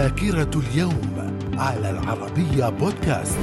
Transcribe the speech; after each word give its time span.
ذاكرة 0.00 0.50
اليوم 0.56 1.36
على 1.58 1.90
العربية 1.90 2.68
بودكاست. 2.68 3.38